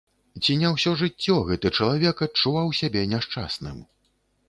Ці 0.43 0.55
не 0.61 0.71
ўсё 0.75 0.93
жыццё 1.01 1.37
гэты 1.51 1.73
чалавек 1.77 2.25
адчуваў 2.29 2.75
сябе 2.83 3.01
няшчасным. 3.15 3.83